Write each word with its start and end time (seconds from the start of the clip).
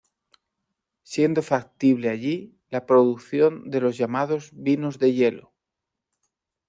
Siendo 1.11 1.43
factible 1.43 2.09
allí 2.09 2.57
la 2.71 2.87
producción 2.87 3.69
de 3.69 3.81
los 3.81 3.97
llamados 3.99 4.49
vinos 4.51 4.97
de 4.97 5.13
hielo. 5.13 5.53